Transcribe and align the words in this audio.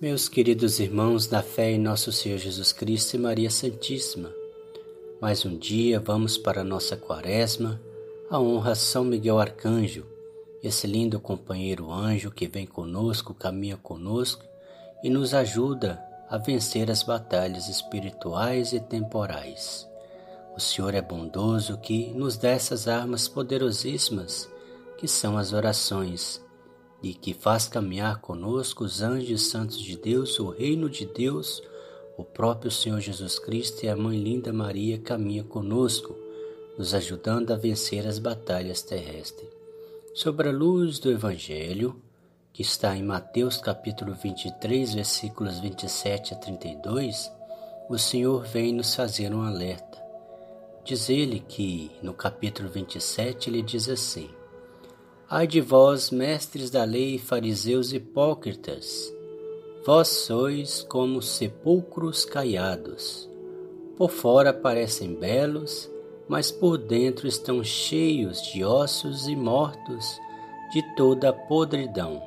Meus 0.00 0.30
queridos 0.30 0.80
irmãos 0.80 1.26
da 1.26 1.42
fé 1.42 1.72
em 1.72 1.78
nosso 1.78 2.10
Senhor 2.10 2.38
Jesus 2.38 2.72
Cristo 2.72 3.16
e 3.16 3.18
Maria 3.18 3.50
Santíssima, 3.50 4.32
mais 5.20 5.44
um 5.44 5.58
dia 5.58 6.00
vamos 6.00 6.38
para 6.38 6.62
a 6.62 6.64
nossa 6.64 6.96
quaresma, 6.96 7.78
a 8.30 8.40
honra 8.40 8.74
São 8.74 9.04
Miguel 9.04 9.38
Arcanjo, 9.38 10.06
esse 10.62 10.86
lindo 10.86 11.20
companheiro 11.20 11.92
anjo 11.92 12.30
que 12.30 12.48
vem 12.48 12.66
conosco, 12.66 13.34
caminha 13.34 13.76
conosco 13.76 14.42
e 15.04 15.10
nos 15.10 15.34
ajuda 15.34 16.02
a 16.30 16.38
vencer 16.38 16.90
as 16.90 17.02
batalhas 17.02 17.68
espirituais 17.68 18.72
e 18.72 18.80
temporais. 18.80 19.86
O 20.56 20.60
Senhor 20.60 20.94
é 20.94 21.02
bondoso 21.02 21.76
que 21.76 22.06
nos 22.14 22.38
dá 22.38 22.48
essas 22.48 22.88
armas 22.88 23.28
poderosíssimas 23.28 24.48
que 24.96 25.06
são 25.06 25.36
as 25.36 25.52
orações 25.52 26.40
e 27.02 27.14
que 27.14 27.32
faz 27.32 27.66
caminhar 27.66 28.20
conosco 28.20 28.84
os 28.84 29.02
anjos 29.02 29.48
santos 29.48 29.80
de 29.80 29.96
Deus, 29.96 30.38
o 30.38 30.50
reino 30.50 30.88
de 30.88 31.06
Deus, 31.06 31.62
o 32.16 32.24
próprio 32.24 32.70
Senhor 32.70 33.00
Jesus 33.00 33.38
Cristo 33.38 33.84
e 33.84 33.88
a 33.88 33.96
Mãe 33.96 34.18
linda 34.18 34.52
Maria 34.52 34.98
caminha 34.98 35.42
conosco, 35.42 36.14
nos 36.76 36.94
ajudando 36.94 37.52
a 37.52 37.56
vencer 37.56 38.06
as 38.06 38.18
batalhas 38.18 38.82
terrestres. 38.82 39.48
Sobre 40.14 40.48
a 40.48 40.52
luz 40.52 40.98
do 40.98 41.10
Evangelho, 41.10 41.96
que 42.52 42.62
está 42.62 42.96
em 42.96 43.02
Mateus 43.02 43.56
capítulo 43.56 44.14
23, 44.14 44.94
versículos 44.94 45.58
27 45.60 46.34
a 46.34 46.36
32, 46.36 47.32
o 47.88 47.96
Senhor 47.96 48.44
vem 48.44 48.74
nos 48.74 48.94
fazer 48.94 49.32
um 49.32 49.42
alerta. 49.42 49.98
Diz 50.84 51.08
ele 51.08 51.40
que 51.40 51.90
no 52.02 52.12
capítulo 52.12 52.68
27 52.68 53.48
ele 53.48 53.62
diz 53.62 53.88
assim: 53.88 54.28
Ai 55.32 55.46
de 55.46 55.60
vós, 55.60 56.10
mestres 56.10 56.70
da 56.70 56.82
lei, 56.82 57.16
fariseus 57.16 57.92
hipócritas, 57.92 59.14
vós 59.86 60.08
sois 60.08 60.82
como 60.82 61.22
sepulcros 61.22 62.24
caiados. 62.24 63.30
Por 63.96 64.10
fora 64.10 64.52
parecem 64.52 65.14
belos, 65.14 65.88
mas 66.28 66.50
por 66.50 66.76
dentro 66.76 67.28
estão 67.28 67.62
cheios 67.62 68.42
de 68.42 68.64
ossos 68.64 69.28
e 69.28 69.36
mortos 69.36 70.18
de 70.72 70.82
toda 70.96 71.28
a 71.28 71.32
podridão. 71.32 72.20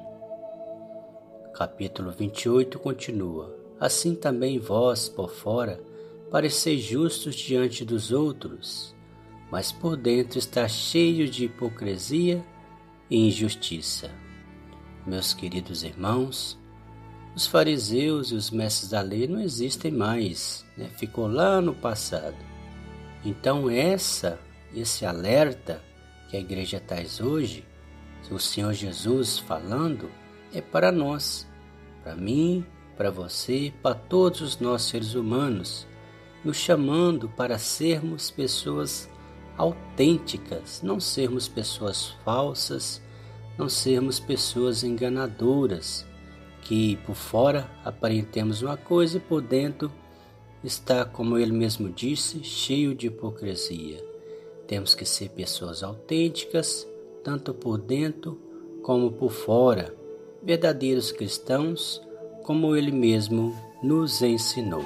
Capítulo 1.54 2.09
28 2.09 2.80
continua: 2.80 3.54
Assim 3.81 4.16
também 4.16 4.59
vós, 4.59 5.09
por 5.09 5.30
fora, 5.30 5.78
pareceis 6.31 6.81
justos 6.81 7.36
diante 7.36 7.84
dos 7.84 8.14
outros, 8.14 8.96
mas 9.52 9.74
por 9.74 9.98
dentro 9.98 10.40
está 10.40 10.70
cheio 10.70 11.28
de 11.28 11.44
hipocrisia 11.44 12.42
e 13.09 13.28
injustiça. 13.28 14.12
Meus 15.06 15.34
queridos 15.34 15.84
irmãos, 15.84 16.58
os 17.36 17.48
fariseus 17.48 18.32
e 18.32 18.36
os 18.36 18.52
mestres 18.52 18.92
da 18.92 19.02
lei 19.02 19.28
não 19.28 19.40
existem 19.40 19.92
mais, 19.92 20.66
né? 20.78 20.90
ficou 20.98 21.28
lá 21.28 21.59
no 21.59 21.74
passado. 21.74 22.38
Então 23.26 23.70
essa, 23.70 24.40
esse 24.74 25.06
alerta 25.06 25.84
que 26.30 26.38
a 26.38 26.40
igreja 26.40 26.80
traz 26.80 27.20
hoje, 27.20 27.66
o 28.31 28.40
Senhor 28.40 28.74
Jesus 28.74 29.38
falando, 29.38 30.09
é 30.54 30.62
para 30.62 30.92
nós, 30.92 31.48
para 32.04 32.16
mim, 32.16 32.66
para 32.96 33.12
você, 33.12 33.74
para 33.81 33.96
todos 33.96 34.42
os 34.42 34.59
nossos 34.59 34.90
seres 34.90 35.14
humanos, 35.14 35.88
nos 36.44 36.58
chamando 36.58 37.30
para 37.30 37.58
sermos 37.58 38.30
pessoas 38.30 39.09
autênticas, 39.58 40.82
não 40.82 41.00
sermos 41.00 41.48
pessoas 41.48 42.09
falsas, 42.23 43.02
não 43.58 43.70
sermos 43.70 44.20
pessoas 44.20 44.84
enganadoras, 44.84 46.06
que 46.62 46.98
por 47.06 47.16
fora 47.16 47.70
aparentemos 47.84 48.62
uma 48.62 48.78
coisa 48.78 49.18
e 49.18 49.22
por 49.22 49.42
dentro 49.42 49.92
está, 50.64 51.06
como 51.06 51.38
ele 51.38 51.52
mesmo 51.52 51.90
disse, 51.90 52.44
cheio 52.44 52.96
de 52.96 53.08
hipocrisia. 53.08 54.04
Temos 54.66 54.96
que 54.96 55.06
ser 55.06 55.30
pessoas 55.30 55.84
autênticas, 55.84 56.88
tanto 57.24 57.53
por 57.53 57.78
dentro 57.78 58.40
como 58.81 59.12
por 59.12 59.31
fora, 59.31 59.94
verdadeiros 60.41 61.12
cristãos, 61.12 62.02
como 62.44 62.75
ele 62.75 62.91
mesmo 62.91 63.56
nos 63.81 64.22
ensinou. 64.22 64.84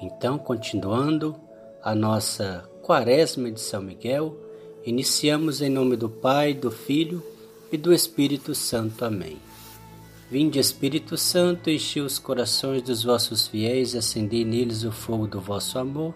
Então, 0.00 0.38
continuando 0.38 1.36
a 1.82 1.94
nossa 1.94 2.67
Quaresma 2.88 3.50
de 3.50 3.60
São 3.60 3.82
Miguel, 3.82 4.34
iniciamos 4.82 5.60
em 5.60 5.68
nome 5.68 5.94
do 5.94 6.08
Pai, 6.08 6.54
do 6.54 6.70
Filho 6.70 7.22
e 7.70 7.76
do 7.76 7.92
Espírito 7.92 8.54
Santo. 8.54 9.04
Amém. 9.04 9.36
Vinde, 10.30 10.58
Espírito 10.58 11.14
Santo, 11.18 11.68
enche 11.68 12.00
os 12.00 12.18
corações 12.18 12.80
dos 12.80 13.04
vossos 13.04 13.46
fiéis 13.46 13.94
acendei 13.94 14.42
neles 14.42 14.84
o 14.84 14.90
fogo 14.90 15.26
do 15.26 15.38
vosso 15.38 15.78
amor. 15.78 16.14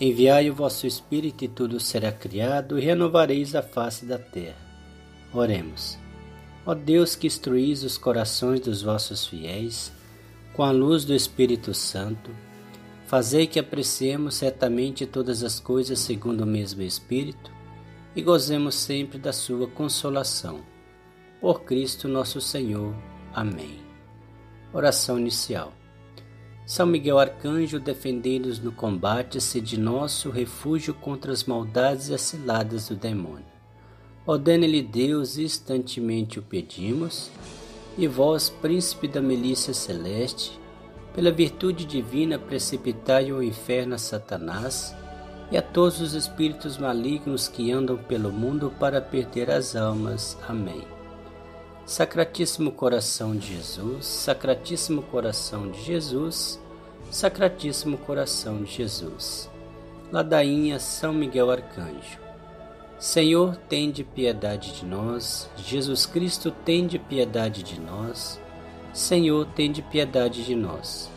Enviai 0.00 0.48
o 0.48 0.54
vosso 0.54 0.86
Espírito 0.86 1.44
e 1.44 1.48
tudo 1.48 1.80
será 1.80 2.12
criado 2.12 2.78
e 2.78 2.84
renovareis 2.84 3.56
a 3.56 3.62
face 3.62 4.06
da 4.06 4.20
terra. 4.20 4.54
Oremos. 5.34 5.98
Ó 6.64 6.74
Deus 6.74 7.16
que 7.16 7.26
instruís 7.26 7.82
os 7.82 7.98
corações 7.98 8.60
dos 8.60 8.82
vossos 8.82 9.26
fiéis 9.26 9.90
com 10.52 10.62
a 10.62 10.70
luz 10.70 11.04
do 11.04 11.12
Espírito 11.12 11.74
Santo, 11.74 12.30
Fazei 13.08 13.46
que 13.46 13.58
apreciemos 13.58 14.34
certamente 14.34 15.06
todas 15.06 15.42
as 15.42 15.58
coisas 15.58 15.98
segundo 15.98 16.42
o 16.42 16.46
mesmo 16.46 16.82
Espírito 16.82 17.50
e 18.14 18.20
gozemos 18.20 18.74
sempre 18.74 19.18
da 19.18 19.32
Sua 19.32 19.66
consolação. 19.66 20.60
Por 21.40 21.62
Cristo 21.62 22.06
nosso 22.06 22.38
Senhor. 22.38 22.94
Amém. 23.32 23.80
Oração 24.74 25.18
inicial. 25.18 25.72
São 26.66 26.84
Miguel 26.84 27.18
Arcanjo, 27.18 27.80
defendei-nos 27.80 28.58
no 28.58 28.72
combate, 28.72 29.40
sede 29.40 29.80
nosso 29.80 30.28
refúgio 30.28 30.92
contra 30.92 31.32
as 31.32 31.44
maldades 31.44 32.10
e 32.10 32.14
as 32.14 32.20
ciladas 32.20 32.88
do 32.88 32.94
demônio. 32.94 33.46
Ordene-lhe 34.26 34.82
Deus, 34.82 35.38
instantemente 35.38 36.38
o 36.38 36.42
pedimos, 36.42 37.30
e 37.96 38.06
vós, 38.06 38.50
príncipe 38.50 39.08
da 39.08 39.22
milícia 39.22 39.72
celeste, 39.72 40.60
pela 41.14 41.30
virtude 41.30 41.84
divina, 41.84 42.38
precipitai 42.38 43.30
ao 43.30 43.42
inferno 43.42 43.94
a 43.94 43.98
Satanás 43.98 44.94
e 45.50 45.56
a 45.56 45.62
todos 45.62 46.00
os 46.00 46.14
espíritos 46.14 46.78
malignos 46.78 47.48
que 47.48 47.72
andam 47.72 47.96
pelo 47.96 48.30
mundo 48.30 48.72
para 48.78 49.00
perder 49.00 49.50
as 49.50 49.74
almas. 49.74 50.38
Amém. 50.46 50.86
Sacratíssimo 51.86 52.70
coração 52.70 53.34
de 53.34 53.54
Jesus, 53.54 54.04
Sacratíssimo 54.04 55.02
coração 55.02 55.70
de 55.70 55.82
Jesus, 55.82 56.60
Sacratíssimo 57.10 57.96
coração 57.96 58.62
de 58.62 58.70
Jesus. 58.70 59.50
Ladainha 60.12 60.78
São 60.78 61.14
Miguel 61.14 61.50
Arcanjo. 61.50 62.18
Senhor, 62.98 63.56
tende 63.68 64.04
piedade 64.04 64.72
de 64.72 64.84
nós. 64.84 65.48
Jesus 65.56 66.04
Cristo, 66.04 66.50
tende 66.50 66.98
piedade 66.98 67.62
de 67.62 67.80
nós. 67.80 68.40
Senhor, 68.98 69.46
tende 69.54 69.80
piedade 69.80 70.44
de 70.44 70.56
nós. 70.56 71.08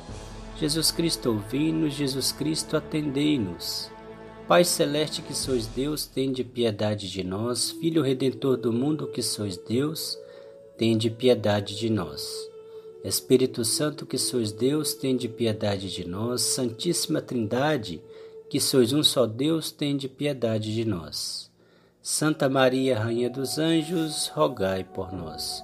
Jesus 0.55 0.91
Cristo, 0.91 1.31
ouvi-nos, 1.31 1.95
Jesus 1.95 2.31
Cristo, 2.31 2.77
atendei-nos. 2.77 3.89
Pai 4.47 4.63
celeste 4.63 5.23
que 5.23 5.33
sois 5.33 5.65
Deus, 5.65 6.05
tende 6.05 6.43
piedade 6.43 7.09
de 7.09 7.23
nós. 7.23 7.71
Filho 7.71 8.03
redentor 8.03 8.55
do 8.55 8.71
mundo 8.71 9.07
que 9.07 9.23
sois 9.23 9.57
Deus, 9.57 10.15
tende 10.77 11.09
piedade 11.09 11.75
de 11.75 11.89
nós. 11.89 12.23
Espírito 13.03 13.65
Santo 13.65 14.05
que 14.05 14.19
sois 14.19 14.51
Deus, 14.51 14.93
tende 14.93 15.27
piedade 15.27 15.89
de 15.89 16.07
nós. 16.07 16.43
Santíssima 16.43 17.19
Trindade, 17.19 17.99
que 18.47 18.59
sois 18.59 18.93
um 18.93 19.01
só 19.01 19.25
Deus, 19.25 19.71
tende 19.71 20.07
piedade 20.07 20.71
de 20.71 20.85
nós. 20.85 21.49
Santa 21.99 22.47
Maria, 22.47 22.99
Rainha 22.99 23.29
dos 23.29 23.57
Anjos, 23.57 24.27
rogai 24.27 24.83
por 24.83 25.11
nós. 25.11 25.63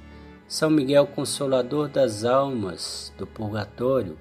São 0.51 0.69
Miguel, 0.69 1.07
consolador 1.07 1.87
das 1.87 2.25
almas 2.25 3.13
do 3.17 3.25
purgatório, 3.25 4.17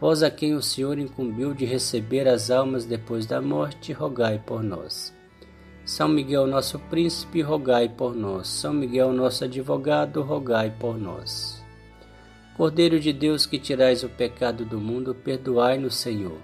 vós 0.00 0.20
a 0.20 0.28
quem 0.28 0.54
o 0.56 0.60
Senhor 0.60 0.98
incumbiu 0.98 1.54
de 1.54 1.64
receber 1.64 2.26
as 2.26 2.50
almas 2.50 2.84
depois 2.84 3.26
da 3.26 3.40
morte, 3.40 3.92
rogai 3.92 4.42
por 4.44 4.60
nós. 4.60 5.14
São 5.84 6.08
Miguel, 6.08 6.48
nosso 6.48 6.80
príncipe, 6.80 7.42
rogai 7.42 7.88
por 7.88 8.12
nós. 8.12 8.48
São 8.48 8.72
Miguel, 8.72 9.12
nosso 9.12 9.44
advogado, 9.44 10.20
rogai 10.20 10.68
por 10.80 10.98
nós. 10.98 11.62
Cordeiro 12.56 12.98
de 12.98 13.12
Deus 13.12 13.46
que 13.46 13.56
tirais 13.56 14.02
o 14.02 14.08
pecado 14.08 14.64
do 14.64 14.80
mundo, 14.80 15.14
perdoai-nos, 15.14 15.94
Senhor. 15.94 16.40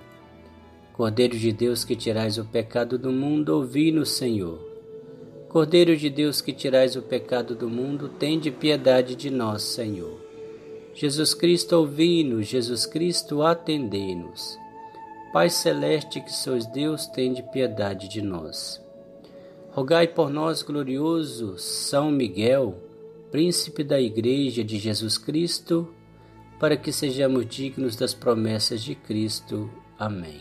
Cordeiro 0.93 1.37
de 1.37 1.50
Deus 1.50 1.85
que 1.85 1.97
tirais 1.97 2.38
o 2.38 2.44
pecado 2.44 2.97
do 2.97 3.11
mundo, 3.11 3.49
ouvi-nos, 3.49 4.11
Senhor. 4.11 4.68
Cordeiro 5.48 5.96
de 5.96 6.10
Deus 6.10 6.42
que 6.42 6.52
tirais 6.52 6.94
o 6.94 7.00
pecado 7.00 7.54
do 7.54 7.70
mundo, 7.70 8.10
tende 8.10 8.50
piedade 8.50 9.16
de 9.16 9.30
nós, 9.30 9.62
Senhor. 9.62 10.20
Jesus 10.92 11.32
Cristo, 11.32 11.76
ouvi-nos, 11.76 12.46
Jesus 12.46 12.84
Cristo, 12.84 13.42
atendei-nos. 13.42 14.58
Pai 15.32 15.48
celeste 15.48 16.20
que 16.20 16.32
sois 16.32 16.66
Deus, 16.66 17.06
tende 17.06 17.42
piedade 17.42 18.08
de 18.08 18.20
nós. 18.20 18.84
Rogai 19.70 20.06
por 20.06 20.28
nós, 20.28 20.62
glorioso 20.62 21.56
São 21.56 22.10
Miguel, 22.10 22.74
príncipe 23.30 23.82
da 23.82 23.98
Igreja 23.98 24.62
de 24.62 24.78
Jesus 24.78 25.16
Cristo, 25.16 25.88
para 26.60 26.76
que 26.76 26.92
sejamos 26.92 27.46
dignos 27.46 27.96
das 27.96 28.12
promessas 28.12 28.82
de 28.82 28.94
Cristo. 28.94 29.70
Amém. 29.98 30.40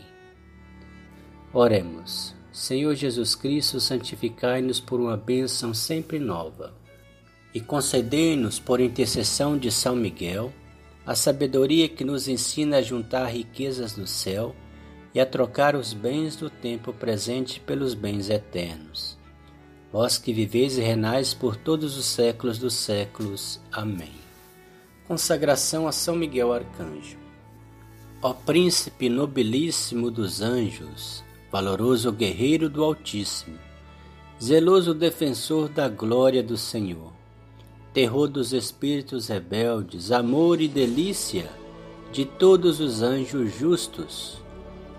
Oremos. 1.52 2.37
Senhor 2.58 2.96
Jesus 2.96 3.36
Cristo, 3.36 3.78
santificai-nos 3.78 4.80
por 4.80 4.98
uma 4.98 5.16
bênção 5.16 5.72
sempre 5.72 6.18
nova 6.18 6.74
e 7.54 7.60
concedei-nos, 7.60 8.58
por 8.58 8.80
intercessão 8.80 9.56
de 9.56 9.70
São 9.70 9.94
Miguel, 9.94 10.52
a 11.06 11.14
sabedoria 11.14 11.88
que 11.88 12.02
nos 12.02 12.26
ensina 12.26 12.78
a 12.78 12.82
juntar 12.82 13.26
riquezas 13.26 13.92
do 13.92 14.08
céu 14.08 14.56
e 15.14 15.20
a 15.20 15.24
trocar 15.24 15.76
os 15.76 15.92
bens 15.92 16.34
do 16.34 16.50
tempo 16.50 16.92
presente 16.92 17.60
pelos 17.60 17.94
bens 17.94 18.28
eternos. 18.28 19.16
Vós 19.92 20.18
que 20.18 20.32
viveis 20.32 20.76
e 20.76 20.80
renais 20.80 21.32
por 21.32 21.54
todos 21.54 21.96
os 21.96 22.06
séculos 22.06 22.58
dos 22.58 22.74
séculos. 22.74 23.60
Amém. 23.70 24.16
Consagração 25.06 25.86
a 25.86 25.92
São 25.92 26.16
Miguel 26.16 26.52
Arcanjo. 26.52 27.18
Ó 28.20 28.32
Príncipe 28.34 29.08
nobilíssimo 29.08 30.10
dos 30.10 30.42
anjos, 30.42 31.22
valoroso 31.50 32.12
guerreiro 32.12 32.68
do 32.68 32.84
Altíssimo, 32.84 33.58
zeloso 34.42 34.92
defensor 34.92 35.68
da 35.68 35.88
glória 35.88 36.42
do 36.42 36.58
Senhor, 36.58 37.10
terror 37.92 38.28
dos 38.28 38.52
espíritos 38.52 39.28
rebeldes, 39.28 40.12
amor 40.12 40.60
e 40.60 40.68
delícia 40.68 41.50
de 42.12 42.26
todos 42.26 42.80
os 42.80 43.00
anjos 43.00 43.54
justos, 43.56 44.42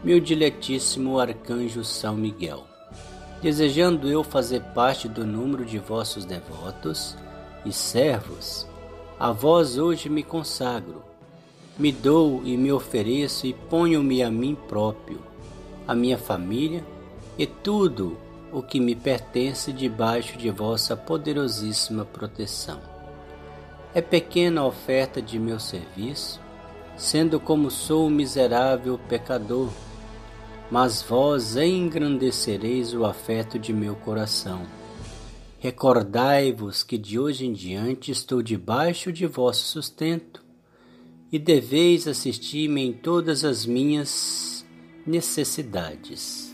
meu 0.04 0.20
diletíssimo 0.20 1.20
arcanjo 1.20 1.84
São 1.84 2.16
Miguel. 2.16 2.66
Desejando 3.44 4.10
eu 4.10 4.24
fazer 4.24 4.62
parte 4.74 5.08
do 5.08 5.26
número 5.26 5.64
de 5.64 5.78
vossos 5.78 6.26
devotos 6.26 7.16
e 7.64 7.72
servos, 7.72 8.68
a 9.20 9.32
vós 9.32 9.78
hoje 9.78 10.10
me 10.10 10.24
consagro, 10.24 11.04
me 11.78 11.92
dou 11.92 12.42
e 12.44 12.58
me 12.58 12.72
ofereço 12.72 13.46
e 13.46 13.54
ponho-me 13.54 14.24
a 14.24 14.32
mim 14.32 14.58
próprio 14.68 15.29
a 15.90 15.96
minha 15.96 16.20
família 16.20 16.86
e 17.36 17.48
tudo 17.48 18.16
o 18.54 18.62
que 18.62 18.80
me 18.80 18.96
pertence 18.96 19.74
debaixo 19.74 20.38
de 20.38 20.52
vossa 20.52 20.96
poderosíssima 20.96 22.06
proteção. 22.06 22.80
É 23.92 24.00
pequena 24.00 24.62
a 24.62 24.68
oferta 24.68 25.20
de 25.20 25.40
meu 25.40 25.60
serviço, 25.60 26.40
sendo 26.96 27.40
como 27.40 27.72
sou 27.72 28.06
um 28.06 28.10
miserável 28.12 29.00
pecador, 29.10 29.72
mas 30.70 31.02
vós 31.02 31.56
engrandecereis 31.56 32.94
o 32.94 33.04
afeto 33.04 33.58
de 33.58 33.74
meu 33.74 33.96
coração. 33.96 34.62
Recordai-vos 35.58 36.84
que 36.84 37.00
de 37.00 37.18
hoje 37.18 37.48
em 37.48 37.52
diante 37.52 38.12
estou 38.12 38.44
debaixo 38.44 39.12
de 39.12 39.26
vosso 39.26 39.66
sustento, 39.66 40.44
e 41.32 41.40
deveis 41.40 42.08
assistir-me 42.08 42.86
em 42.86 42.94
todas 42.94 43.44
as 43.44 43.66
minhas 43.66 44.59
necessidades 45.06 46.54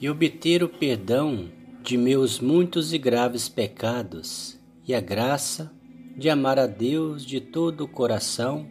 e 0.00 0.08
obter 0.08 0.62
o 0.62 0.68
perdão 0.68 1.50
de 1.82 1.96
meus 1.96 2.40
muitos 2.40 2.92
e 2.92 2.98
graves 2.98 3.48
pecados 3.48 4.58
e 4.86 4.94
a 4.94 5.00
graça 5.00 5.70
de 6.16 6.28
amar 6.28 6.58
a 6.58 6.66
Deus 6.66 7.24
de 7.24 7.40
todo 7.40 7.84
o 7.84 7.88
coração, 7.88 8.66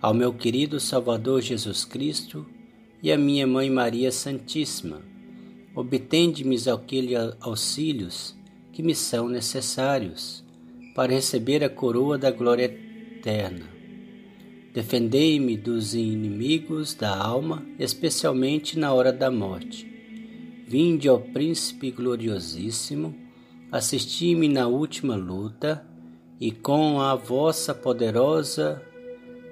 ao 0.00 0.12
meu 0.12 0.32
querido 0.32 0.78
Salvador 0.78 1.40
Jesus 1.40 1.84
Cristo 1.84 2.46
e 3.02 3.10
a 3.10 3.18
minha 3.18 3.46
Mãe 3.46 3.70
Maria 3.70 4.12
Santíssima. 4.12 5.02
Obtende-me 5.74 6.56
aqueles 6.68 7.18
auxílios 7.40 8.36
que 8.72 8.82
me 8.82 8.94
são 8.94 9.28
necessários 9.28 10.44
para 10.94 11.12
receber 11.12 11.62
a 11.62 11.68
coroa 11.68 12.18
da 12.18 12.30
glória 12.30 12.64
eterna 12.64 13.75
Defendei-me 14.76 15.56
dos 15.56 15.94
inimigos 15.94 16.92
da 16.92 17.16
alma, 17.16 17.64
especialmente 17.78 18.78
na 18.78 18.92
hora 18.92 19.10
da 19.10 19.30
morte. 19.30 19.90
Vinde 20.68 21.08
ao 21.08 21.18
Príncipe 21.18 21.90
gloriosíssimo, 21.90 23.14
assisti-me 23.72 24.48
na 24.50 24.66
última 24.66 25.16
luta, 25.16 25.82
e 26.38 26.50
com 26.50 27.00
a 27.00 27.14
vossa 27.14 27.74
poderosa 27.74 28.82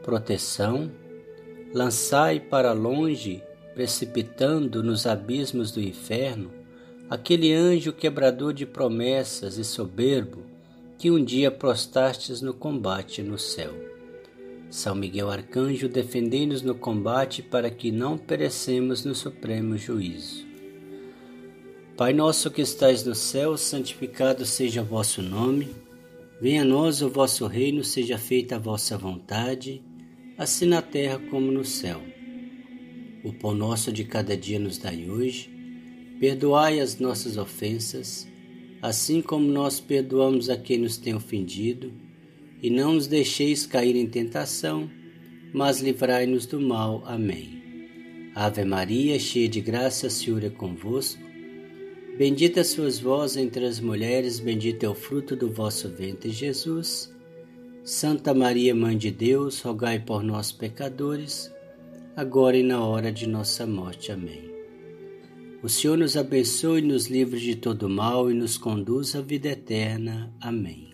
proteção, 0.03 0.93
lançai 1.73 2.39
para 2.39 2.75
longe, 2.75 3.43
precipitando 3.73 4.83
nos 4.83 5.07
abismos 5.07 5.71
do 5.71 5.81
inferno, 5.81 6.51
aquele 7.09 7.51
anjo 7.51 7.95
quebrador 7.95 8.53
de 8.53 8.67
promessas 8.67 9.57
e 9.57 9.65
soberbo 9.65 10.43
que 10.99 11.11
um 11.11 11.25
dia 11.25 11.51
prostastes 11.51 12.43
no 12.43 12.53
combate 12.53 13.23
no 13.23 13.39
céu. 13.39 13.94
São 14.75 14.93
Miguel 14.93 15.31
Arcanjo, 15.31 15.89
defendei-nos 15.89 16.61
no 16.61 16.75
combate 16.75 17.41
para 17.41 17.71
que 17.71 17.93
não 17.93 18.19
perecemos 18.19 19.05
no 19.05 19.15
supremo 19.15 19.79
juízo. 19.79 20.45
Pai 21.97 22.13
nosso 22.13 22.51
que 22.51 22.61
estais 22.61 23.05
no 23.05 23.15
céu, 23.15 23.57
santificado 23.57 24.45
seja 24.45 24.83
o 24.83 24.85
vosso 24.85 25.23
nome. 25.23 25.69
Venha 26.41 26.63
a 26.63 26.65
nós 26.65 27.03
o 27.03 27.09
vosso 27.09 27.47
reino, 27.47 27.85
seja 27.85 28.19
feita 28.19 28.57
a 28.57 28.59
vossa 28.59 28.99
vontade, 28.99 29.81
assim 30.37 30.67
na 30.67 30.83
terra 30.83 31.21
como 31.31 31.53
no 31.53 31.65
céu. 31.65 32.03
O 33.23 33.33
pão 33.33 33.55
nosso 33.55 33.93
de 33.93 34.03
cada 34.03 34.37
dia 34.37 34.59
nos 34.59 34.77
dai 34.77 35.09
hoje. 35.09 35.49
Perdoai 36.19 36.81
as 36.81 36.99
nossas 36.99 37.37
ofensas, 37.37 38.27
assim 38.83 39.23
como 39.23 39.47
nós 39.47 39.79
perdoamos 39.79 40.51
a 40.51 40.57
quem 40.57 40.79
nos 40.79 40.97
tem 40.97 41.15
ofendido 41.15 42.03
e 42.65 42.71
não 42.71 42.95
nos 42.95 43.07
deixeis 43.07 43.67
cair 43.67 43.95
em 43.95 44.07
tentação, 44.07 44.89
mas 45.53 45.83
livrai-nos 45.83 46.47
do 46.47 46.59
mal. 46.59 47.03
Amém. 47.05 48.31
Ave 48.35 48.65
Maria, 48.65 49.19
cheia 49.19 49.47
de 49.47 49.61
graça, 49.61 50.07
o 50.07 50.11
Senhor 50.11 50.43
é 50.43 50.49
convosco. 50.49 51.23
Bendita 52.17 52.65
sois 52.65 52.99
vós 52.99 53.37
entre 53.37 53.67
as 53.67 53.81
mulheres, 53.81 54.41
bendito 54.41 54.83
é 54.83 54.89
o 54.89 54.95
fruto 54.95 55.37
do 55.37 55.53
vosso 55.53 55.91
ventre, 55.91 56.31
Jesus. 56.31 57.15
Santa 57.85 58.33
Maria, 58.33 58.75
Mãe 58.75 58.97
de 58.97 59.11
Deus, 59.11 59.61
rogai 59.61 59.99
por 59.99 60.23
nós, 60.23 60.51
pecadores, 60.51 61.53
agora 62.17 62.57
e 62.57 62.63
na 62.63 62.83
hora 62.83 63.13
de 63.13 63.27
nossa 63.27 63.67
morte. 63.67 64.11
Amém. 64.11 64.51
O 65.63 65.69
Senhor 65.69 65.99
nos 65.99 66.17
abençoe, 66.17 66.81
nos 66.81 67.09
livre 67.09 67.39
de 67.39 67.57
todo 67.57 67.91
mal 67.91 68.31
e 68.31 68.35
nos 68.35 68.57
conduz 68.57 69.15
à 69.15 69.21
vida 69.21 69.51
eterna. 69.51 70.33
Amém. 70.41 70.94